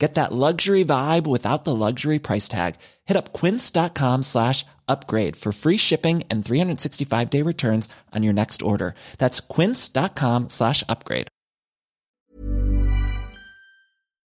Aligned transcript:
Get 0.00 0.14
that 0.14 0.32
luxury 0.32 0.82
vibe 0.82 1.26
without 1.26 1.64
the 1.64 1.74
luxury 1.76 2.18
price 2.18 2.48
tag. 2.48 2.76
Hit 3.04 3.18
up 3.18 3.34
quince.com 3.34 4.22
slash 4.22 4.64
upgrade 4.88 5.36
for 5.36 5.52
free 5.52 5.76
shipping 5.76 6.24
and 6.30 6.42
365 6.42 7.28
day 7.28 7.42
returns 7.42 7.88
on 8.12 8.22
your 8.22 8.32
next 8.32 8.62
order. 8.62 8.94
That's 9.18 9.40
quince.com 9.40 10.48
slash 10.48 10.82
upgrade. 10.88 11.28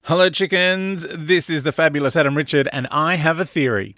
Hello, 0.05 0.31
chickens. 0.31 1.07
This 1.15 1.51
is 1.51 1.63
the 1.63 1.73
fabulous 1.73 2.17
Adam 2.17 2.35
Richard, 2.35 2.69
and 2.73 2.89
I 2.91 3.17
have 3.17 3.39
a 3.39 3.45
theory. 3.45 3.95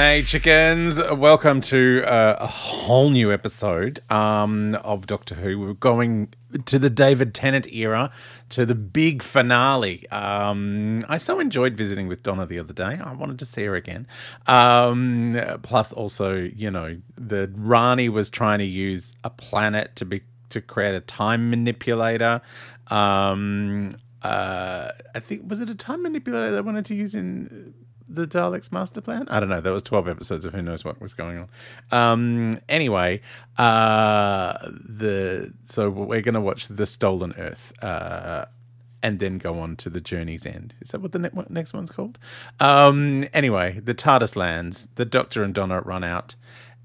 Hey, 0.00 0.22
chickens. 0.22 1.00
Welcome 1.02 1.60
to 1.62 2.04
uh, 2.06 2.36
a 2.38 2.46
whole 2.46 3.10
new 3.10 3.32
episode 3.32 3.98
um, 4.08 4.76
of 4.76 5.08
Doctor 5.08 5.34
Who. 5.34 5.58
We're 5.58 5.72
going 5.72 6.32
to 6.66 6.78
the 6.78 6.88
David 6.88 7.34
Tennant 7.34 7.66
era, 7.72 8.12
to 8.50 8.64
the 8.64 8.76
big 8.76 9.24
finale. 9.24 10.08
Um, 10.10 11.02
I 11.08 11.16
so 11.16 11.40
enjoyed 11.40 11.76
visiting 11.76 12.06
with 12.06 12.22
Donna 12.22 12.46
the 12.46 12.60
other 12.60 12.72
day. 12.72 13.00
I 13.02 13.12
wanted 13.12 13.40
to 13.40 13.44
see 13.44 13.64
her 13.64 13.74
again. 13.74 14.06
Um, 14.46 15.36
plus, 15.62 15.92
also, 15.92 16.36
you 16.36 16.70
know, 16.70 16.96
the 17.16 17.52
Rani 17.56 18.08
was 18.08 18.30
trying 18.30 18.60
to 18.60 18.66
use 18.66 19.14
a 19.24 19.30
planet 19.30 19.96
to 19.96 20.04
be 20.04 20.22
to 20.50 20.60
create 20.60 20.94
a 20.94 21.00
time 21.00 21.50
manipulator. 21.50 22.40
Um, 22.86 23.96
uh, 24.22 24.92
I 25.16 25.18
think 25.18 25.50
was 25.50 25.60
it 25.60 25.68
a 25.68 25.74
time 25.74 26.04
manipulator 26.04 26.52
they 26.52 26.60
wanted 26.60 26.86
to 26.86 26.94
use 26.94 27.16
in 27.16 27.74
the 28.08 28.26
Daleks 28.26 28.72
master 28.72 29.00
plan? 29.00 29.26
I 29.28 29.40
don't 29.40 29.48
know. 29.48 29.60
There 29.60 29.72
was 29.72 29.82
12 29.82 30.08
episodes 30.08 30.44
of 30.44 30.54
who 30.54 30.62
knows 30.62 30.84
what 30.84 31.00
was 31.00 31.14
going 31.14 31.38
on. 31.38 31.48
Um, 31.90 32.60
anyway, 32.68 33.20
uh, 33.56 34.54
the 34.70 35.52
so 35.64 35.90
we're 35.90 36.22
going 36.22 36.34
to 36.34 36.40
watch 36.40 36.68
The 36.68 36.86
Stolen 36.86 37.34
Earth. 37.36 37.72
Uh, 37.82 38.46
and 39.00 39.20
then 39.20 39.38
go 39.38 39.60
on 39.60 39.76
to 39.76 39.90
the 39.90 40.00
journey's 40.00 40.44
end. 40.44 40.74
Is 40.80 40.90
that 40.90 41.00
what 41.00 41.12
the 41.12 41.20
ne- 41.20 41.28
what 41.28 41.50
next 41.50 41.72
one's 41.72 41.90
called? 41.90 42.18
Um, 42.58 43.24
anyway, 43.32 43.78
the 43.78 43.94
TARDIS 43.94 44.34
lands. 44.34 44.88
The 44.96 45.04
Doctor 45.04 45.44
and 45.44 45.54
Donna 45.54 45.80
run 45.82 46.02
out, 46.02 46.34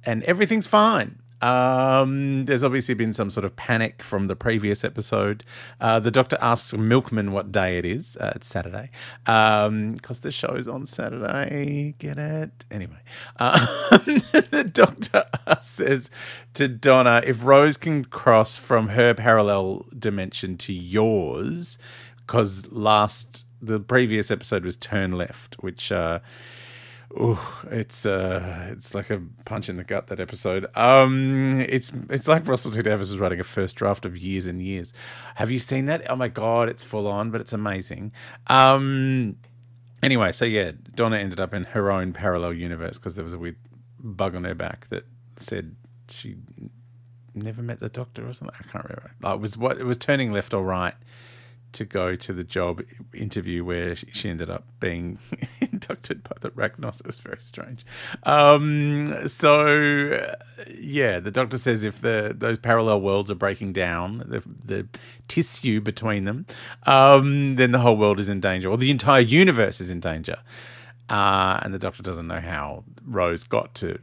and 0.05 0.23
everything's 0.25 0.67
fine. 0.67 1.22
Um, 1.43 2.45
there's 2.45 2.63
obviously 2.63 2.95
been 2.95 3.11
some 3.11 3.29
sort 3.29 3.43
of 3.43 3.57
panic 3.57 4.01
from 4.01 4.27
the 4.27 4.35
previous 4.35 4.85
episode. 4.85 5.43
Uh, 5.81 5.99
the 5.99 6.09
doctor 6.09 6.37
asks 6.39 6.73
Milkman 6.73 7.33
what 7.33 7.51
day 7.51 7.77
it 7.77 7.85
is. 7.85 8.15
Uh, 8.15 8.31
it's 8.37 8.47
Saturday. 8.47 8.89
Because 9.25 10.21
the 10.21 10.31
show's 10.31 10.69
on 10.69 10.85
Saturday. 10.85 11.95
Get 11.99 12.17
it? 12.17 12.63
Anyway. 12.71 12.95
Um, 13.37 13.59
the 14.51 14.69
doctor 14.71 15.25
says 15.59 16.09
to 16.53 16.69
Donna 16.69 17.21
if 17.25 17.43
Rose 17.43 17.75
can 17.75 18.05
cross 18.05 18.55
from 18.55 18.87
her 18.89 19.13
parallel 19.13 19.85
dimension 19.99 20.57
to 20.59 20.71
yours, 20.71 21.77
because 22.25 22.71
last, 22.71 23.43
the 23.61 23.81
previous 23.81 24.31
episode 24.31 24.63
was 24.63 24.77
Turn 24.77 25.11
Left, 25.11 25.55
which. 25.61 25.91
Ooh, 27.15 27.37
it's 27.69 28.07
uh, 28.07 28.69
it's 28.71 28.95
like 28.95 29.11
a 29.11 29.21
punch 29.45 29.69
in 29.69 29.77
the 29.77 29.83
gut 29.83 30.07
that 30.07 30.19
episode. 30.19 30.65
Um, 30.75 31.63
it's 31.69 31.91
it's 32.09 32.27
like 32.27 32.47
Russell 32.47 32.71
T 32.71 32.81
Davies 32.81 33.11
was 33.11 33.19
writing 33.19 33.39
a 33.39 33.43
first 33.43 33.75
draft 33.75 34.05
of 34.05 34.17
years 34.17 34.47
and 34.47 34.59
years. 34.59 34.93
Have 35.35 35.51
you 35.51 35.59
seen 35.59 35.85
that? 35.85 36.09
Oh 36.09 36.15
my 36.15 36.27
god, 36.27 36.69
it's 36.69 36.83
full 36.83 37.07
on, 37.07 37.29
but 37.29 37.39
it's 37.39 37.53
amazing. 37.53 38.13
Um, 38.47 39.35
anyway, 40.01 40.31
so 40.31 40.45
yeah, 40.45 40.71
Donna 40.95 41.17
ended 41.17 41.39
up 41.39 41.53
in 41.53 41.65
her 41.65 41.91
own 41.91 42.13
parallel 42.13 42.53
universe 42.53 42.97
because 42.97 43.13
there 43.15 43.23
was 43.23 43.33
a 43.33 43.39
weird 43.39 43.57
bug 43.99 44.35
on 44.35 44.43
her 44.45 44.55
back 44.55 44.87
that 44.89 45.05
said 45.37 45.75
she 46.09 46.35
never 47.35 47.61
met 47.61 47.79
the 47.79 47.89
Doctor 47.89 48.27
or 48.27 48.33
something. 48.33 48.57
I 48.59 48.63
can't 48.71 48.85
remember. 48.85 49.11
Like, 49.21 49.35
it 49.35 49.39
was 49.39 49.55
what 49.55 49.77
it 49.77 49.85
was 49.85 49.99
turning 49.99 50.31
left 50.31 50.51
or 50.51 50.63
right 50.63 50.95
to 51.73 51.85
go 51.85 52.15
to 52.15 52.33
the 52.33 52.43
job 52.43 52.81
interview 53.13 53.63
where 53.63 53.95
she, 53.95 54.29
ended 54.29 54.49
up 54.49 54.63
being 54.79 55.19
inducted 55.61 56.23
by 56.23 56.35
the 56.41 56.49
Racnoss. 56.51 56.99
It 57.01 57.07
was 57.07 57.19
very 57.19 57.41
strange. 57.41 57.85
Um, 58.23 59.27
so, 59.27 60.35
yeah, 60.79 61.19
the 61.19 61.31
doctor 61.31 61.57
says 61.57 61.83
if 61.83 62.01
the 62.01 62.33
those 62.35 62.57
parallel 62.57 63.01
worlds 63.01 63.29
are 63.29 63.35
breaking 63.35 63.73
down, 63.73 64.19
the, 64.27 64.43
the 64.65 64.87
tissue 65.27 65.81
between 65.81 66.25
them, 66.25 66.45
um, 66.83 67.55
then 67.57 67.71
the 67.71 67.79
whole 67.79 67.97
world 67.97 68.19
is 68.19 68.29
in 68.29 68.39
danger, 68.39 68.69
or 68.69 68.77
the 68.77 68.91
entire 68.91 69.21
universe 69.21 69.81
is 69.81 69.89
in 69.89 69.99
danger. 69.99 70.37
Uh, 71.09 71.59
and 71.61 71.73
the 71.73 71.79
doctor 71.79 72.01
doesn't 72.01 72.27
know 72.27 72.39
how 72.39 72.83
Rose 73.05 73.43
got 73.43 73.75
to 73.75 73.99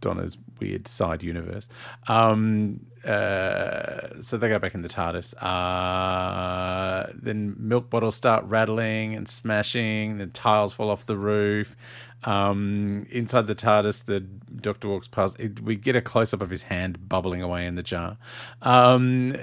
Donna's 0.00 0.36
weird 0.60 0.88
side 0.88 1.22
universe. 1.22 1.68
Um, 2.08 2.86
uh, 3.04 4.22
so 4.22 4.36
they 4.36 4.48
go 4.48 4.58
back 4.58 4.74
in 4.74 4.82
the 4.82 4.88
TARDIS. 4.88 5.34
Uh, 5.42 7.10
then 7.14 7.54
milk 7.58 7.90
bottles 7.90 8.16
start 8.16 8.44
rattling 8.44 9.14
and 9.14 9.28
smashing. 9.28 10.18
Then 10.18 10.30
tiles 10.30 10.72
fall 10.72 10.90
off 10.90 11.06
the 11.06 11.16
roof. 11.16 11.76
Um, 12.24 13.06
inside 13.10 13.48
the 13.48 13.54
TARDIS, 13.54 14.04
the 14.04 14.20
Doctor 14.20 14.88
walks 14.88 15.08
past. 15.08 15.36
It, 15.38 15.60
we 15.60 15.76
get 15.76 15.96
a 15.96 16.00
close 16.00 16.32
up 16.32 16.40
of 16.40 16.50
his 16.50 16.64
hand 16.64 17.08
bubbling 17.08 17.42
away 17.42 17.66
in 17.66 17.74
the 17.74 17.82
jar, 17.82 18.16
um, 18.62 19.34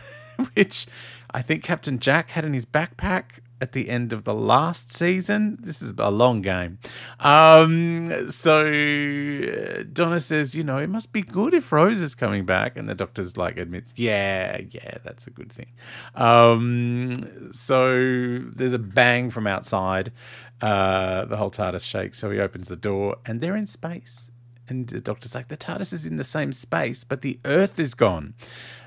which 0.54 0.86
I 1.30 1.42
think 1.42 1.62
Captain 1.62 1.98
Jack 1.98 2.30
had 2.30 2.44
in 2.44 2.54
his 2.54 2.64
backpack 2.64 3.40
at 3.62 3.70
the 3.70 3.88
end 3.88 4.12
of 4.12 4.24
the 4.24 4.34
last 4.34 4.92
season. 4.92 5.56
This 5.60 5.80
is 5.80 5.94
a 5.96 6.10
long 6.10 6.42
game. 6.42 6.80
Um, 7.20 8.28
so 8.28 8.66
uh, 8.66 9.84
Donna 9.92 10.18
says, 10.18 10.56
you 10.56 10.64
know, 10.64 10.78
it 10.78 10.90
must 10.90 11.12
be 11.12 11.22
good 11.22 11.54
if 11.54 11.70
Rose 11.70 12.02
is 12.02 12.16
coming 12.16 12.44
back. 12.44 12.76
And 12.76 12.88
the 12.88 12.96
doctor's 12.96 13.36
like 13.36 13.58
admits, 13.58 13.92
yeah, 13.94 14.60
yeah, 14.68 14.98
that's 15.04 15.28
a 15.28 15.30
good 15.30 15.52
thing. 15.52 15.70
Um, 16.16 17.52
so 17.52 18.40
there's 18.56 18.72
a 18.72 18.80
bang 18.80 19.30
from 19.30 19.46
outside. 19.46 20.10
Uh, 20.60 21.24
the 21.26 21.36
whole 21.36 21.50
TARDIS 21.50 21.86
shakes. 21.86 22.18
So 22.18 22.32
he 22.32 22.40
opens 22.40 22.66
the 22.66 22.76
door 22.76 23.16
and 23.24 23.40
they're 23.40 23.56
in 23.56 23.68
space. 23.68 24.32
And 24.68 24.88
the 24.88 25.00
doctor's 25.00 25.36
like, 25.36 25.48
the 25.48 25.56
TARDIS 25.56 25.92
is 25.92 26.04
in 26.04 26.16
the 26.16 26.24
same 26.24 26.52
space, 26.52 27.04
but 27.04 27.22
the 27.22 27.38
Earth 27.44 27.78
is 27.78 27.94
gone. 27.94 28.34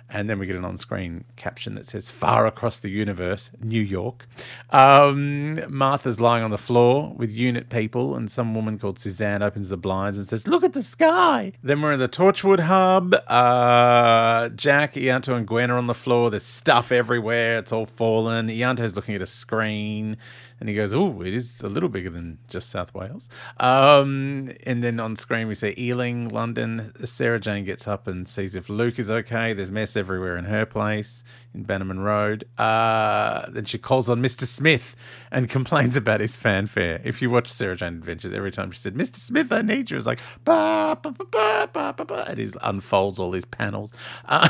And 0.09 0.29
then 0.29 0.37
we 0.37 0.45
get 0.45 0.55
an 0.55 0.63
on 0.63 0.77
screen 0.77 1.25
caption 1.35 1.75
that 1.75 1.87
says, 1.87 2.11
Far 2.11 2.45
across 2.45 2.79
the 2.79 2.89
universe, 2.89 3.49
New 3.61 3.81
York. 3.81 4.27
Um, 4.69 5.59
Martha's 5.73 6.21
lying 6.21 6.43
on 6.43 6.51
the 6.51 6.59
floor 6.59 7.13
with 7.17 7.31
unit 7.31 7.69
people, 7.69 8.15
and 8.15 8.29
some 8.29 8.53
woman 8.53 8.77
called 8.77 8.99
Suzanne 8.99 9.41
opens 9.41 9.69
the 9.69 9.77
blinds 9.77 10.17
and 10.17 10.27
says, 10.27 10.47
Look 10.47 10.63
at 10.63 10.73
the 10.73 10.83
sky. 10.83 11.53
Then 11.63 11.81
we're 11.81 11.93
in 11.93 11.99
the 11.99 12.07
Torchwood 12.07 12.59
Hub. 12.59 13.15
Uh, 13.27 14.49
Jack, 14.49 14.93
Ianto, 14.93 15.35
and 15.35 15.47
Gwen 15.47 15.71
are 15.71 15.77
on 15.77 15.87
the 15.87 15.93
floor. 15.95 16.29
There's 16.29 16.43
stuff 16.43 16.91
everywhere. 16.91 17.57
It's 17.57 17.71
all 17.71 17.87
fallen. 17.87 18.47
Ianto's 18.47 18.95
looking 18.95 19.15
at 19.15 19.21
a 19.21 19.27
screen 19.27 20.17
And 20.65 20.69
he 20.71 20.75
goes, 20.75 20.95
"Oh, 20.95 21.21
it 21.21 21.31
is 21.31 21.61
a 21.61 21.69
little 21.69 21.89
bigger 21.89 22.09
than 22.09 22.39
just 22.49 22.71
South 22.71 22.91
Wales." 22.95 23.29
Um, 23.59 24.51
and 24.65 24.83
then 24.83 24.99
on 24.99 25.15
screen 25.15 25.47
we 25.47 25.53
see 25.53 25.75
Ealing, 25.77 26.29
London. 26.29 26.91
Sarah 27.05 27.39
Jane 27.39 27.65
gets 27.65 27.87
up 27.87 28.07
and 28.07 28.27
sees 28.27 28.55
if 28.55 28.67
Luke 28.67 28.97
is 28.97 29.11
okay. 29.11 29.53
There's 29.53 29.69
mess 29.69 29.95
everywhere 29.95 30.37
in 30.37 30.45
her 30.45 30.65
place 30.65 31.23
in 31.53 31.65
Bannerman 31.65 31.99
Road. 31.99 32.45
Uh, 32.57 33.45
then 33.49 33.65
she 33.65 33.77
calls 33.77 34.09
on 34.09 34.23
Mr. 34.23 34.47
Smith 34.47 34.95
and 35.29 35.47
complains 35.57 35.95
about 35.95 36.19
his 36.19 36.35
fanfare. 36.35 36.99
If 37.03 37.21
you 37.21 37.29
watch 37.29 37.47
Sarah 37.49 37.75
Jane 37.75 37.93
Adventures, 37.93 38.33
every 38.33 38.51
time 38.51 38.71
she 38.71 38.79
said, 38.79 38.95
"Mr. 38.95 39.17
Smith, 39.17 39.51
I 39.51 39.61
need 39.61 39.91
you," 39.91 39.97
it's 39.97 40.07
like 40.07 40.19
ba 40.45 40.97
ba 40.99 41.11
ba 41.11 41.25
ba 41.31 41.69
ba 41.71 41.93
ba, 41.95 42.05
ba 42.05 42.25
and 42.27 42.39
he 42.39 42.49
unfolds 42.63 43.19
all 43.19 43.33
his 43.33 43.45
panels. 43.45 43.91
Um, 44.25 44.49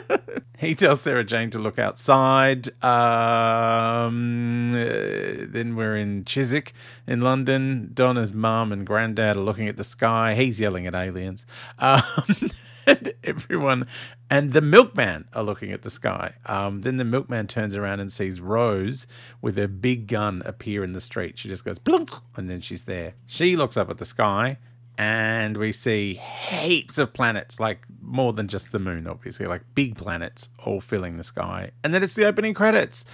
he 0.58 0.76
tells 0.76 1.00
Sarah 1.00 1.24
Jane 1.24 1.50
to 1.50 1.58
look 1.58 1.80
outside. 1.80 2.68
Um, 2.84 4.70
uh, 4.92 5.46
then 5.48 5.76
we're 5.76 5.96
in 5.96 6.24
Chiswick 6.24 6.72
in 7.06 7.20
London. 7.20 7.90
Donna's 7.94 8.32
mum 8.32 8.72
and 8.72 8.86
granddad 8.86 9.36
are 9.36 9.40
looking 9.40 9.68
at 9.68 9.76
the 9.76 9.84
sky. 9.84 10.34
He's 10.34 10.60
yelling 10.60 10.86
at 10.86 10.94
aliens. 10.94 11.46
Um, 11.78 12.02
and 12.86 13.14
everyone 13.22 13.86
and 14.30 14.52
the 14.52 14.60
milkman 14.60 15.26
are 15.32 15.44
looking 15.44 15.72
at 15.72 15.82
the 15.82 15.90
sky. 15.90 16.34
Um, 16.46 16.80
then 16.80 16.96
the 16.96 17.04
milkman 17.04 17.46
turns 17.46 17.76
around 17.76 18.00
and 18.00 18.12
sees 18.12 18.40
Rose 18.40 19.06
with 19.40 19.56
her 19.56 19.68
big 19.68 20.06
gun 20.06 20.42
appear 20.44 20.82
in 20.82 20.92
the 20.92 21.00
street. 21.00 21.38
She 21.38 21.48
just 21.48 21.64
goes 21.64 21.78
blunk, 21.78 22.10
and 22.36 22.48
then 22.48 22.60
she's 22.60 22.84
there. 22.84 23.14
She 23.26 23.56
looks 23.56 23.76
up 23.76 23.90
at 23.90 23.98
the 23.98 24.04
sky 24.04 24.58
and 24.98 25.56
we 25.56 25.72
see 25.72 26.14
heaps 26.14 26.98
of 26.98 27.12
planets, 27.12 27.58
like 27.58 27.80
more 28.00 28.32
than 28.32 28.48
just 28.48 28.72
the 28.72 28.78
moon, 28.78 29.06
obviously, 29.06 29.46
like 29.46 29.62
big 29.74 29.96
planets 29.96 30.48
all 30.64 30.80
filling 30.80 31.16
the 31.16 31.24
sky. 31.24 31.70
And 31.82 31.94
then 31.94 32.02
it's 32.02 32.14
the 32.14 32.24
opening 32.24 32.54
credits. 32.54 33.04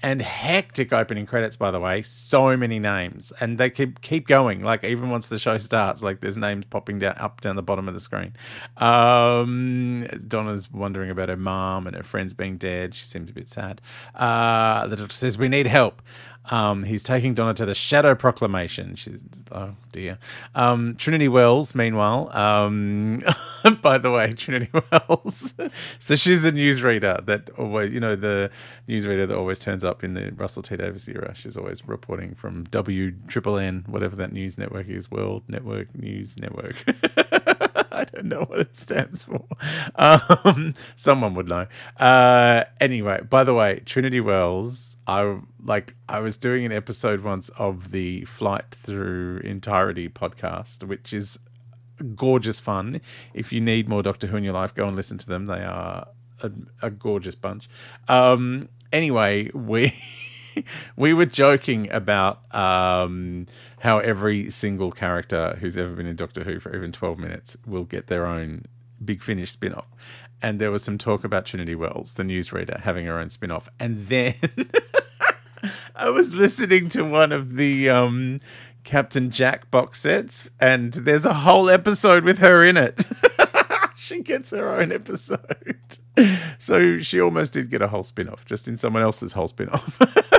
And 0.00 0.20
hectic 0.20 0.92
opening 0.92 1.24
credits, 1.24 1.56
by 1.56 1.70
the 1.70 1.80
way. 1.80 2.02
So 2.02 2.54
many 2.56 2.78
names, 2.78 3.32
and 3.40 3.56
they 3.56 3.70
keep 3.70 4.02
keep 4.02 4.26
going. 4.26 4.62
Like 4.62 4.84
even 4.84 5.08
once 5.08 5.28
the 5.28 5.38
show 5.38 5.56
starts, 5.56 6.02
like 6.02 6.20
there's 6.20 6.36
names 6.36 6.66
popping 6.66 6.98
down 6.98 7.14
up 7.16 7.40
down 7.40 7.56
the 7.56 7.62
bottom 7.62 7.88
of 7.88 7.94
the 7.94 8.00
screen. 8.00 8.34
Um, 8.76 10.06
Donna's 10.28 10.70
wondering 10.70 11.10
about 11.10 11.30
her 11.30 11.36
mom 11.36 11.86
and 11.86 11.96
her 11.96 12.02
friends 12.02 12.34
being 12.34 12.58
dead. 12.58 12.94
She 12.94 13.06
seems 13.06 13.30
a 13.30 13.32
bit 13.32 13.48
sad. 13.48 13.80
Uh, 14.14 14.86
the 14.86 14.96
doctor 14.96 15.14
says 15.14 15.38
we 15.38 15.48
need 15.48 15.66
help. 15.66 16.02
Um, 16.50 16.84
he's 16.84 17.02
taking 17.02 17.34
Donna 17.34 17.54
to 17.54 17.66
the 17.66 17.74
Shadow 17.74 18.14
Proclamation. 18.14 18.94
She's 18.96 19.22
oh 19.52 19.74
dear. 19.92 20.18
Um, 20.54 20.94
Trinity 20.96 21.28
Wells, 21.28 21.74
meanwhile, 21.74 22.30
um, 22.36 23.22
by 23.82 23.98
the 23.98 24.10
way, 24.10 24.32
Trinity 24.32 24.70
Wells. 24.92 25.54
so 25.98 26.14
she's 26.16 26.42
the 26.42 26.52
newsreader 26.52 27.24
that 27.26 27.50
always, 27.58 27.92
you 27.92 28.00
know, 28.00 28.16
the 28.16 28.50
newsreader 28.88 29.26
that 29.26 29.36
always 29.36 29.58
turns 29.58 29.84
up 29.84 30.04
in 30.04 30.14
the 30.14 30.32
Russell 30.36 30.62
T 30.62 30.76
Davies 30.76 31.08
era. 31.08 31.34
She's 31.34 31.56
always 31.56 31.86
reporting 31.86 32.34
from 32.34 32.64
W 32.64 33.12
Triple 33.28 33.56
N, 33.58 33.84
whatever 33.88 34.16
that 34.16 34.32
news 34.32 34.58
network 34.58 34.88
is, 34.88 35.10
World 35.10 35.42
Network 35.48 35.94
News 35.94 36.36
Network. 36.38 36.84
I 38.00 38.04
don't 38.04 38.26
know 38.26 38.44
what 38.44 38.60
it 38.60 38.76
stands 38.76 39.22
for. 39.22 39.44
Um, 39.94 40.74
someone 40.96 41.34
would 41.34 41.48
know. 41.48 41.66
Uh, 41.98 42.64
anyway, 42.78 43.22
by 43.22 43.42
the 43.42 43.54
way, 43.54 43.80
Trinity 43.86 44.20
Wells, 44.20 44.96
I 45.06 45.38
like. 45.64 45.94
I 46.08 46.18
was 46.20 46.36
doing 46.36 46.66
an 46.66 46.72
episode 46.72 47.22
once 47.22 47.48
of 47.56 47.92
the 47.92 48.24
Flight 48.26 48.66
Through 48.72 49.38
Entirety 49.44 50.10
podcast, 50.10 50.84
which 50.84 51.14
is 51.14 51.38
gorgeous 52.14 52.60
fun. 52.60 53.00
If 53.32 53.50
you 53.50 53.62
need 53.62 53.88
more 53.88 54.02
Doctor 54.02 54.26
Who 54.26 54.36
in 54.36 54.44
your 54.44 54.52
life, 54.52 54.74
go 54.74 54.86
and 54.86 54.94
listen 54.94 55.16
to 55.16 55.26
them. 55.26 55.46
They 55.46 55.62
are 55.62 56.08
a, 56.42 56.50
a 56.82 56.90
gorgeous 56.90 57.34
bunch. 57.34 57.66
Um, 58.08 58.68
anyway, 58.92 59.50
we. 59.54 59.94
we 60.96 61.12
were 61.12 61.26
joking 61.26 61.90
about 61.90 62.42
um, 62.54 63.46
how 63.80 63.98
every 63.98 64.50
single 64.50 64.90
character 64.92 65.56
who's 65.60 65.76
ever 65.76 65.90
been 65.94 66.06
in 66.06 66.16
Doctor 66.16 66.44
Who 66.44 66.60
for 66.60 66.74
even 66.74 66.92
12 66.92 67.18
minutes 67.18 67.56
will 67.66 67.84
get 67.84 68.06
their 68.06 68.26
own 68.26 68.64
Big 69.04 69.22
Finish 69.22 69.50
spin 69.50 69.74
off. 69.74 69.86
And 70.42 70.60
there 70.60 70.70
was 70.70 70.82
some 70.82 70.98
talk 70.98 71.24
about 71.24 71.46
Trinity 71.46 71.74
Wells, 71.74 72.14
the 72.14 72.22
newsreader, 72.22 72.80
having 72.80 73.06
her 73.06 73.18
own 73.18 73.28
spin 73.28 73.50
off. 73.50 73.68
And 73.80 74.06
then 74.08 74.34
I 75.96 76.10
was 76.10 76.34
listening 76.34 76.88
to 76.90 77.02
one 77.02 77.32
of 77.32 77.56
the 77.56 77.88
um, 77.88 78.40
Captain 78.84 79.30
Jack 79.30 79.70
box 79.70 80.00
sets, 80.00 80.50
and 80.60 80.92
there's 80.92 81.24
a 81.24 81.34
whole 81.34 81.70
episode 81.70 82.24
with 82.24 82.38
her 82.38 82.64
in 82.64 82.76
it. 82.76 83.04
she 83.96 84.20
gets 84.20 84.50
her 84.50 84.78
own 84.78 84.92
episode. 84.92 85.98
So 86.58 86.98
she 86.98 87.20
almost 87.20 87.52
did 87.52 87.70
get 87.70 87.82
a 87.82 87.88
whole 87.88 88.02
spin 88.02 88.28
off, 88.28 88.44
just 88.44 88.68
in 88.68 88.76
someone 88.76 89.02
else's 89.02 89.32
whole 89.32 89.48
spin 89.48 89.68
off. 89.70 90.32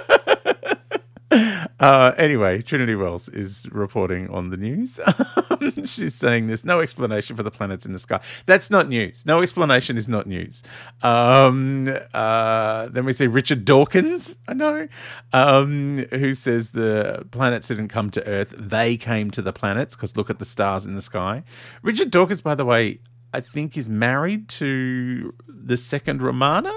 Uh, 1.80 2.14
anyway, 2.18 2.62
Trinity 2.62 2.96
Wells 2.96 3.30
is 3.30 3.68
reporting 3.72 4.30
on 4.30 4.50
the 4.50 4.58
news. 4.58 5.00
She's 5.86 6.16
saying 6.16 6.48
there's 6.48 6.66
no 6.66 6.80
explanation 6.80 7.36
for 7.36 7.44
the 7.44 7.52
planets 7.52 7.86
in 7.86 7.94
the 7.94 8.00
sky. 8.00 8.20
That's 8.46 8.70
not 8.70 8.90
news. 8.90 9.26
No 9.26 9.42
explanation 9.42 9.98
is 9.98 10.08
not 10.08 10.26
news. 10.26 10.64
Um, 11.04 11.88
uh, 12.14 12.88
then 12.88 13.06
we 13.06 13.14
see 13.14 13.28
Richard 13.28 13.64
Dawkins, 13.64 14.36
I 14.48 14.54
know, 14.54 14.88
um, 15.34 16.06
who 16.12 16.34
says 16.34 16.72
the 16.72 17.28
planets 17.32 17.68
didn't 17.68 17.90
come 17.90 18.10
to 18.12 18.26
Earth. 18.26 18.54
They 18.58 18.98
came 18.98 19.30
to 19.32 19.42
the 19.42 19.54
planets 19.54 19.96
because 19.96 20.18
look 20.18 20.30
at 20.30 20.40
the 20.40 20.46
stars 20.46 20.86
in 20.86 20.96
the 20.96 21.02
sky. 21.02 21.44
Richard 21.84 22.10
Dawkins, 22.10 22.42
by 22.42 22.56
the 22.56 22.66
way, 22.66 23.00
I 23.34 23.40
think 23.40 23.78
is 23.78 23.90
married 23.90 24.50
to 24.50 25.34
the 25.48 25.78
second 25.78 26.22
Romana. 26.22 26.74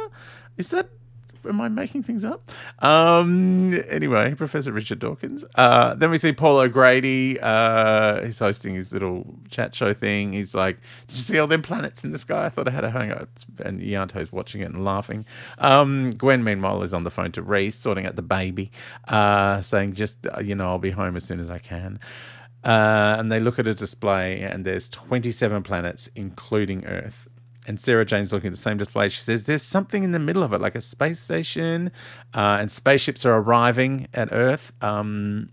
Is 0.58 0.69
that 0.70 0.91
am 1.47 1.61
I 1.61 1.69
making 1.69 2.03
things 2.03 2.25
up? 2.25 2.51
Um, 2.81 3.73
anyway, 3.89 4.35
Professor 4.35 4.73
Richard 4.73 4.99
Dawkins. 4.99 5.45
Uh, 5.55 5.95
then 5.95 6.11
we 6.11 6.19
see 6.19 6.33
Paul 6.33 6.59
O'Grady. 6.59 7.39
Uh, 7.41 8.25
he's 8.25 8.39
hosting 8.39 8.75
his 8.75 8.93
little 8.93 9.39
chat 9.51 9.75
show 9.75 9.93
thing. 9.93 10.33
He's 10.33 10.55
like, 10.55 10.79
"Did 11.09 11.17
you 11.17 11.23
see 11.23 11.39
all 11.39 11.47
them 11.47 11.63
planets 11.63 12.05
in 12.05 12.13
the 12.13 12.19
sky? 12.19 12.47
I 12.47 12.49
thought 12.49 12.69
I 12.69 12.71
had 12.71 12.85
a 12.85 12.91
hangout." 12.91 13.29
And 13.65 13.81
Ianto's 13.81 14.33
watching 14.33 14.61
it 14.63 14.67
and 14.67 14.85
laughing. 14.85 15.25
Um, 15.59 16.13
Gwen, 16.13 16.45
meanwhile, 16.45 16.83
is 16.83 16.95
on 16.95 17.05
the 17.05 17.11
phone 17.11 17.33
to 17.33 17.43
Rhys, 17.43 17.75
sorting 17.75 18.07
out 18.07 18.17
the 18.17 18.23
baby, 18.23 18.71
uh, 19.09 19.61
saying, 19.61 19.95
"Just 19.95 20.27
uh, 20.27 20.41
you 20.41 20.55
know, 20.55 20.69
I'll 20.69 20.79
be 20.79 20.91
home 20.91 21.17
as 21.17 21.25
soon 21.25 21.41
as 21.41 21.51
I 21.51 21.59
can." 21.59 21.99
Uh, 22.63 23.17
and 23.19 23.33
they 23.33 23.41
look 23.41 23.59
at 23.59 23.67
a 23.67 23.75
display, 23.75 24.43
and 24.43 24.67
there's 24.67 24.89
27 24.91 25.63
planets, 25.63 26.11
including 26.15 26.85
Earth 26.85 27.27
and 27.67 27.81
Sarah 27.81 28.05
Jane's 28.05 28.33
looking 28.33 28.49
at 28.49 28.55
the 28.55 28.61
same 28.61 28.79
display. 28.79 29.09
She 29.09 29.21
says 29.21 29.45
there's 29.45 29.62
something 29.62 30.03
in 30.03 30.12
the 30.12 30.19
middle 30.19 30.43
of 30.43 30.53
it, 30.53 30.61
like 30.61 30.75
a 30.75 30.81
space 30.81 31.21
station, 31.21 31.91
uh, 32.35 32.59
and 32.61 32.71
spaceships 32.71 33.25
are 33.25 33.37
arriving 33.37 34.09
at 34.15 34.29
Earth. 34.33 34.73
Um, 34.81 35.51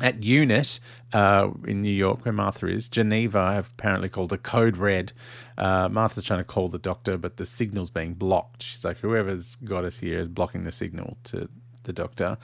at 0.00 0.20
UNIT 0.20 0.80
uh, 1.12 1.50
in 1.66 1.80
New 1.82 1.92
York, 1.92 2.24
where 2.24 2.32
Martha 2.32 2.66
is, 2.66 2.88
Geneva 2.88 3.52
have 3.52 3.70
apparently 3.78 4.08
called 4.08 4.32
a 4.32 4.38
code 4.38 4.76
red. 4.76 5.12
Uh, 5.56 5.88
Martha's 5.88 6.24
trying 6.24 6.40
to 6.40 6.44
call 6.44 6.68
the 6.68 6.78
doctor, 6.78 7.16
but 7.16 7.36
the 7.36 7.46
signal's 7.46 7.90
being 7.90 8.14
blocked. 8.14 8.64
She's 8.64 8.84
like, 8.84 8.98
whoever's 8.98 9.56
got 9.56 9.84
us 9.84 9.98
here 9.98 10.18
is 10.18 10.28
blocking 10.28 10.64
the 10.64 10.72
signal 10.72 11.18
to 11.24 11.48
the 11.84 11.92
doctor. 11.92 12.36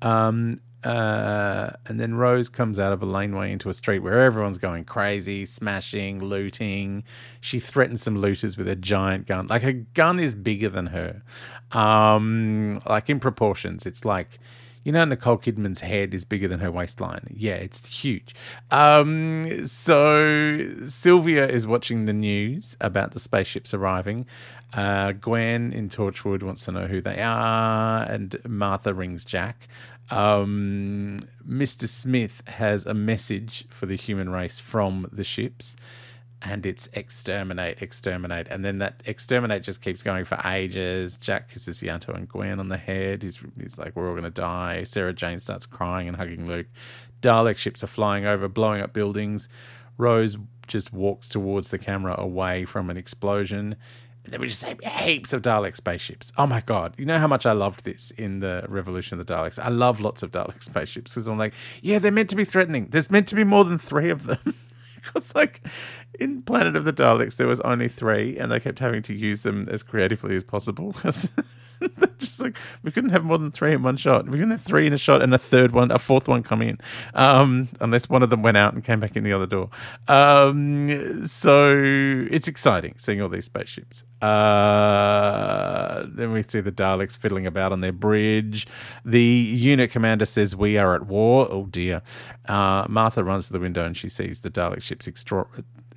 Um, 0.00 0.60
uh, 0.84 1.70
and 1.86 2.00
then 2.00 2.14
Rose 2.14 2.48
comes 2.48 2.78
out 2.78 2.92
of 2.92 3.02
a 3.02 3.06
laneway 3.06 3.52
into 3.52 3.68
a 3.68 3.74
street 3.74 4.00
where 4.00 4.20
everyone's 4.20 4.58
going 4.58 4.84
crazy, 4.84 5.44
smashing, 5.44 6.22
looting. 6.22 7.04
She 7.40 7.60
threatens 7.60 8.02
some 8.02 8.18
looters 8.18 8.56
with 8.56 8.66
a 8.66 8.76
giant 8.76 9.26
gun. 9.26 9.46
Like 9.46 9.62
her 9.62 9.72
gun 9.72 10.18
is 10.18 10.34
bigger 10.34 10.68
than 10.68 10.86
her, 10.86 11.22
um, 11.70 12.80
like 12.86 13.08
in 13.08 13.20
proportions. 13.20 13.86
It's 13.86 14.04
like 14.04 14.40
you 14.84 14.90
know 14.90 15.04
Nicole 15.04 15.38
Kidman's 15.38 15.80
head 15.80 16.14
is 16.14 16.24
bigger 16.24 16.48
than 16.48 16.58
her 16.58 16.70
waistline. 16.72 17.28
Yeah, 17.30 17.54
it's 17.54 17.88
huge. 17.88 18.34
Um, 18.72 19.68
so 19.68 20.86
Sylvia 20.86 21.46
is 21.46 21.66
watching 21.66 22.06
the 22.06 22.12
news 22.12 22.76
about 22.80 23.12
the 23.12 23.20
spaceships 23.20 23.72
arriving. 23.72 24.26
Uh, 24.72 25.12
Gwen 25.12 25.72
in 25.72 25.90
Torchwood 25.90 26.42
wants 26.42 26.64
to 26.64 26.72
know 26.72 26.86
who 26.86 27.00
they 27.00 27.20
are, 27.20 28.02
and 28.04 28.40
Martha 28.48 28.92
rings 28.94 29.24
Jack. 29.24 29.68
Um, 30.12 31.20
Mr. 31.48 31.88
Smith 31.88 32.42
has 32.46 32.84
a 32.84 32.92
message 32.92 33.64
for 33.70 33.86
the 33.86 33.96
human 33.96 34.28
race 34.28 34.60
from 34.60 35.08
the 35.10 35.24
ships, 35.24 35.74
and 36.42 36.66
it's 36.66 36.86
exterminate, 36.92 37.80
exterminate. 37.80 38.46
And 38.48 38.62
then 38.62 38.76
that 38.78 39.02
exterminate 39.06 39.62
just 39.62 39.80
keeps 39.80 40.02
going 40.02 40.26
for 40.26 40.38
ages. 40.44 41.16
Jack 41.16 41.48
kisses 41.48 41.80
Ianto 41.80 42.14
and 42.14 42.28
Gwen 42.28 42.60
on 42.60 42.68
the 42.68 42.76
head. 42.76 43.22
He's, 43.22 43.38
he's 43.58 43.78
like, 43.78 43.96
We're 43.96 44.08
all 44.08 44.12
going 44.12 44.24
to 44.24 44.30
die. 44.30 44.82
Sarah 44.82 45.14
Jane 45.14 45.38
starts 45.38 45.64
crying 45.64 46.08
and 46.08 46.16
hugging 46.16 46.46
Luke. 46.46 46.66
Dalek 47.22 47.56
ships 47.56 47.82
are 47.82 47.88
flying 47.88 48.26
over, 48.26 48.48
blowing 48.48 48.82
up 48.82 48.92
buildings. 48.92 49.48
Rose 49.96 50.36
just 50.66 50.92
walks 50.92 51.28
towards 51.28 51.68
the 51.70 51.78
camera 51.78 52.14
away 52.18 52.66
from 52.66 52.90
an 52.90 52.98
explosion. 52.98 53.76
And 54.24 54.38
were 54.38 54.46
just 54.46 54.64
heaps 54.64 55.32
of 55.32 55.42
Dalek 55.42 55.74
spaceships. 55.74 56.32
Oh 56.38 56.46
my 56.46 56.60
god! 56.60 56.94
You 56.96 57.04
know 57.04 57.18
how 57.18 57.26
much 57.26 57.44
I 57.44 57.52
loved 57.52 57.84
this 57.84 58.12
in 58.12 58.38
the 58.38 58.64
Revolution 58.68 59.18
of 59.18 59.26
the 59.26 59.34
Daleks. 59.34 59.58
I 59.58 59.68
love 59.68 60.00
lots 60.00 60.22
of 60.22 60.30
Dalek 60.30 60.62
spaceships 60.62 61.12
because 61.12 61.26
I'm 61.26 61.38
like, 61.38 61.54
yeah, 61.82 61.98
they're 61.98 62.12
meant 62.12 62.30
to 62.30 62.36
be 62.36 62.44
threatening. 62.44 62.86
There's 62.90 63.10
meant 63.10 63.28
to 63.28 63.34
be 63.34 63.44
more 63.44 63.64
than 63.64 63.78
three 63.78 64.10
of 64.10 64.24
them. 64.24 64.54
because 64.94 65.34
like 65.34 65.66
in 66.20 66.42
Planet 66.42 66.76
of 66.76 66.84
the 66.84 66.92
Daleks 66.92 67.36
there 67.36 67.48
was 67.48 67.60
only 67.60 67.88
three, 67.88 68.38
and 68.38 68.50
they 68.50 68.60
kept 68.60 68.78
having 68.78 69.02
to 69.02 69.14
use 69.14 69.42
them 69.42 69.68
as 69.70 69.82
creatively 69.82 70.36
as 70.36 70.44
possible 70.44 70.94
just 72.18 72.40
like 72.40 72.56
we 72.82 72.90
couldn't 72.90 73.10
have 73.10 73.24
more 73.24 73.38
than 73.38 73.50
three 73.50 73.72
in 73.72 73.82
one 73.82 73.96
shot. 73.96 74.26
We 74.26 74.32
couldn't 74.32 74.50
have 74.50 74.62
three 74.62 74.86
in 74.86 74.92
a 74.92 74.98
shot 74.98 75.22
and 75.22 75.34
a 75.34 75.38
third 75.38 75.72
one, 75.72 75.90
a 75.90 75.98
fourth 75.98 76.28
one 76.28 76.42
come 76.42 76.62
in, 76.62 76.78
um, 77.14 77.68
unless 77.80 78.08
one 78.08 78.22
of 78.22 78.30
them 78.30 78.42
went 78.42 78.56
out 78.56 78.74
and 78.74 78.84
came 78.84 79.00
back 79.00 79.16
in 79.16 79.24
the 79.24 79.32
other 79.32 79.46
door. 79.46 79.70
Um, 80.08 81.26
so 81.26 81.72
it's 82.30 82.48
exciting 82.48 82.94
seeing 82.98 83.20
all 83.20 83.28
these 83.28 83.46
spaceships. 83.46 84.04
Uh, 84.20 86.06
then 86.08 86.32
we 86.32 86.44
see 86.44 86.60
the 86.60 86.70
Daleks 86.70 87.16
fiddling 87.16 87.46
about 87.46 87.72
on 87.72 87.80
their 87.80 87.92
bridge. 87.92 88.66
The 89.04 89.20
unit 89.20 89.90
commander 89.90 90.26
says, 90.26 90.54
"We 90.54 90.78
are 90.78 90.94
at 90.94 91.06
war." 91.06 91.48
Oh 91.50 91.66
dear. 91.66 92.02
Uh, 92.48 92.86
Martha 92.88 93.24
runs 93.24 93.46
to 93.48 93.52
the 93.52 93.60
window 93.60 93.84
and 93.84 93.96
she 93.96 94.08
sees 94.08 94.40
the 94.40 94.50
Dalek 94.50 94.82
ships 94.82 95.08
extra 95.08 95.46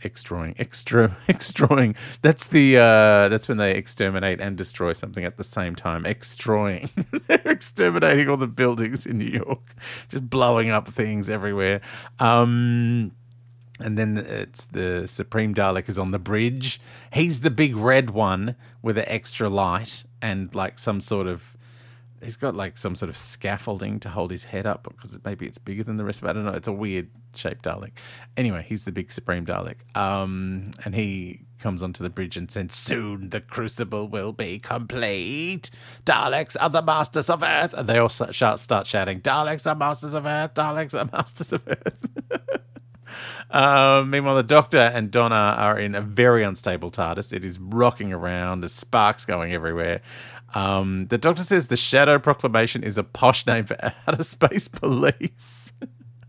extroing 0.04 0.56
extra 0.60 1.18
extroing. 1.30 1.96
That's 2.22 2.48
the 2.48 2.78
uh 2.78 3.30
that's 3.30 3.48
when 3.48 3.58
they 3.58 3.72
exterminate 3.76 4.40
and 4.42 4.58
destroy 4.58 4.94
something 4.94 5.26
at 5.26 5.38
the 5.38 5.44
same 5.44 5.76
time. 5.76 6.04
Extroing 6.04 6.90
they're 7.28 7.52
exterminating 7.52 8.30
all 8.30 8.38
the 8.38 8.48
buildings 8.48 9.06
in 9.06 9.18
new 9.18 9.26
york. 9.26 9.76
Just 10.10 10.30
blowing 10.30 10.70
up 10.70 10.88
things 10.88 11.30
everywhere. 11.30 11.82
Um 12.20 13.12
and 13.80 13.98
then 13.98 14.18
it's 14.18 14.66
the 14.66 15.08
supreme 15.08 15.54
dalek 15.54 15.90
is 15.90 16.00
on 16.00 16.12
the 16.12 16.20
bridge. 16.20 16.80
He's 17.12 17.42
the 17.42 17.50
big 17.50 17.76
red 17.76 18.12
one 18.12 18.56
with 18.82 18.98
an 18.98 19.06
extra 19.08 19.50
light 19.50 20.06
and 20.22 20.54
like 20.56 20.80
some 20.80 21.02
sort 21.02 21.28
of 21.28 21.55
he's 22.26 22.36
got 22.36 22.56
like 22.56 22.78
some 22.78 22.96
sort 22.96 23.10
of 23.10 23.16
scaffolding 23.16 24.00
to 24.02 24.10
hold 24.10 24.32
his 24.32 24.44
head 24.44 24.66
up 24.66 24.84
because 24.84 25.18
maybe 25.24 25.46
it's 25.46 25.58
bigger 25.58 25.84
than 25.84 25.98
the 25.98 26.04
rest 26.04 26.22
of 26.22 26.28
it. 26.28 26.32
I 26.32 26.34
don't 26.34 26.46
know. 26.46 26.52
It's 26.52 26.68
a 26.68 26.74
weird 26.74 27.10
shaped 27.36 27.64
Dalek. 27.64 27.92
Anyway, 28.36 28.66
he's 28.68 28.84
the 28.84 28.92
big 28.92 29.12
Supreme 29.12 29.46
Dalek. 29.46 29.78
Um, 29.96 30.72
and 30.84 30.96
he 30.96 31.46
comes 31.60 31.84
onto 31.84 32.04
the 32.04 32.10
bridge 32.10 32.36
and 32.36 32.52
says, 32.52 32.74
Soon 32.74 33.30
the 33.30 33.40
crucible 33.40 34.08
will 34.08 34.34
be 34.34 34.60
complete. 34.60 35.70
Daleks 36.06 36.58
are 36.60 36.70
the 36.70 36.82
masters 36.82 37.30
of 37.30 37.44
Earth. 37.44 37.74
And 37.74 37.88
they 37.88 37.98
all 38.00 38.10
start, 38.10 38.36
start 38.60 38.88
shouting, 38.88 39.22
Daleks 39.22 39.70
are 39.70 39.76
masters 39.76 40.14
of 40.14 40.26
Earth. 40.26 40.56
Daleks 40.56 41.00
are 41.00 41.10
masters 41.14 41.54
of 41.54 41.62
Earth. 41.68 42.62
Um, 43.50 44.10
meanwhile, 44.10 44.36
the 44.36 44.44
Doctor 44.44 44.80
and 44.80 45.12
Donna 45.12 45.56
are 45.58 45.80
in 45.80 45.96
a 45.96 46.02
very 46.02 46.44
unstable 46.44 46.92
TARDIS. 46.92 47.32
It 47.32 47.46
is 47.46 47.60
rocking 47.60 48.12
around. 48.12 48.62
There's 48.62 48.74
sparks 48.74 49.26
going 49.26 49.54
everywhere. 49.54 50.02
Um, 50.56 51.08
the 51.08 51.18
Doctor 51.18 51.44
says 51.44 51.68
the 51.68 51.78
Shadow 51.78 52.18
Proclamation 52.18 52.82
is 52.84 52.98
a 52.98 53.04
posh 53.04 53.46
name 53.46 53.66
for 53.66 53.78
outer 54.08 54.24
space 54.24 54.68
police. 54.68 55.74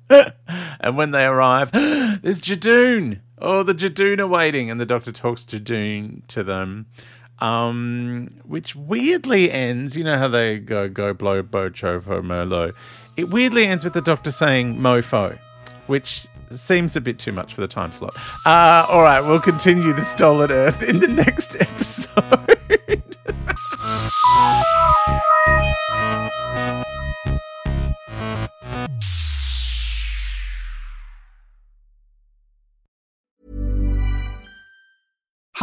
and 0.10 0.96
when 0.96 1.12
they 1.12 1.24
arrive, 1.24 1.72
there's 1.72 2.42
Judoon. 2.42 3.20
Oh, 3.38 3.62
the 3.62 3.74
Judoon 3.74 4.18
are 4.18 4.26
waiting, 4.26 4.70
and 4.70 4.80
the 4.80 4.86
Doctor 4.86 5.12
talks 5.12 5.44
Judoon 5.44 6.26
to 6.28 6.42
them. 6.42 6.86
Um, 7.38 8.40
which 8.44 8.74
weirdly 8.74 9.50
ends. 9.50 9.96
You 9.96 10.04
know 10.04 10.18
how 10.18 10.28
they 10.28 10.58
go 10.58 10.88
go 10.88 11.12
blow 11.12 11.42
bo 11.42 11.68
chofo 11.70 12.22
merlot. 12.22 12.72
It 13.16 13.30
weirdly 13.30 13.66
ends 13.66 13.84
with 13.84 13.92
the 13.92 14.00
Doctor 14.00 14.30
saying 14.30 14.76
mofo, 14.76 15.38
which 15.86 16.26
seems 16.54 16.96
a 16.96 17.00
bit 17.00 17.18
too 17.18 17.32
much 17.32 17.52
for 17.52 17.60
the 17.60 17.68
time 17.68 17.92
slot. 17.92 18.16
Uh, 18.46 18.86
all 18.88 19.02
right, 19.02 19.20
we'll 19.20 19.40
continue 19.40 19.92
the 19.92 20.04
Stolen 20.04 20.50
Earth 20.50 20.82
in 20.82 21.00
the 21.00 21.08
next 21.08 21.56
episode. 21.60 23.02
Thank 23.56 23.80
you. 26.86 26.95